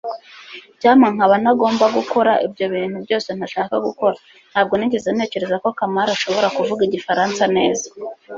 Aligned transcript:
icyampa 0.73 1.07
nkaba 1.15 1.35
ntagomba 1.41 1.85
gukora 1.97 2.31
ibyo 2.45 2.65
bintu 2.73 2.97
byose 3.05 3.29
ntashaka 3.37 3.75
gukora. 3.85 4.15
ntabwo 4.51 4.73
nigeze 4.75 5.09
ntekereza 5.15 5.55
ko 5.63 5.69
kamali 5.77 6.11
ashobora 6.13 6.47
kuvuga 6.57 6.81
igifaransa 6.85 7.43
neza 7.57 7.87